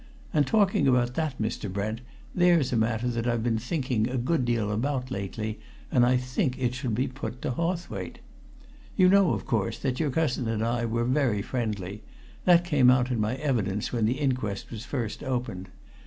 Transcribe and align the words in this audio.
And 0.33 0.47
talking 0.47 0.87
about 0.87 1.13
that, 1.13 1.39
Mr. 1.39 1.71
Brent, 1.71 2.01
there's 2.33 2.73
a 2.73 2.75
matter 2.75 3.07
that 3.09 3.27
I've 3.27 3.43
been 3.43 3.59
thinking 3.59 4.09
a 4.09 4.17
good 4.17 4.45
deal 4.45 4.71
about 4.71 5.11
lately, 5.11 5.59
and 5.91 6.03
I 6.03 6.17
think 6.17 6.57
it 6.57 6.73
should 6.73 6.95
be 6.95 7.07
put 7.07 7.39
to 7.43 7.51
Hawthwaite. 7.51 8.17
You 8.95 9.09
know, 9.09 9.33
of 9.33 9.45
course, 9.45 9.77
that 9.77 9.99
your 9.99 10.09
cousin 10.09 10.47
and 10.47 10.63
I 10.63 10.85
were 10.85 11.05
very 11.05 11.43
friendly 11.43 12.01
that 12.45 12.65
came 12.65 12.89
out 12.89 13.11
in 13.11 13.19
my 13.19 13.35
evidence 13.35 13.93
when 13.93 14.05
the 14.05 14.17
inquest 14.17 14.71
was 14.71 14.85
first 14.85 15.23
opened. 15.23 15.69